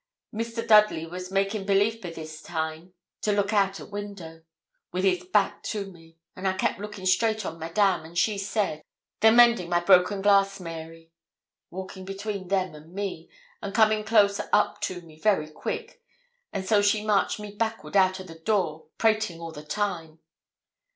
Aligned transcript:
'Mr. 0.33 0.67
Dudley 0.67 1.05
was 1.05 1.29
making 1.29 1.67
belief 1.67 2.01
be 2.01 2.09
this 2.09 2.41
time 2.41 2.95
to 3.21 3.31
look 3.31 3.53
out 3.53 3.79
at 3.79 3.91
window, 3.91 4.41
wi' 4.91 5.01
his 5.01 5.23
back 5.25 5.61
to 5.61 5.91
me, 5.91 6.17
and 6.35 6.47
I 6.47 6.53
kept 6.53 6.79
looking 6.79 7.05
straight 7.05 7.45
on 7.45 7.59
Madame, 7.59 8.03
and 8.03 8.17
she 8.17 8.39
said, 8.39 8.81
"They're 9.19 9.31
mendin' 9.31 9.69
my 9.69 9.79
broken 9.79 10.23
glass, 10.23 10.59
Mary," 10.59 11.11
walking 11.69 12.03
between 12.03 12.47
them 12.47 12.73
and 12.73 12.91
me, 12.91 13.29
and 13.61 13.75
coming 13.75 14.03
close 14.03 14.41
up 14.51 14.81
to 14.81 15.01
me 15.01 15.19
very 15.19 15.51
quick; 15.51 16.01
and 16.51 16.65
so 16.67 16.81
she 16.81 17.05
marched 17.05 17.39
me 17.39 17.51
backward 17.53 17.95
out 17.95 18.19
o' 18.19 18.23
the 18.23 18.39
door, 18.39 18.87
prating 18.97 19.39
all 19.39 19.51
the 19.51 19.61
time. 19.61 20.17